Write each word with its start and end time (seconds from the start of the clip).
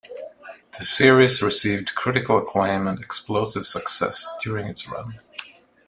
The 0.79 0.83
series 0.83 1.43
received 1.43 1.93
critical 1.93 2.39
acclaim 2.39 2.87
and 2.87 2.99
explosive 2.99 3.67
success 3.67 4.27
during 4.43 4.65
its 4.67 4.89
run. 4.89 5.19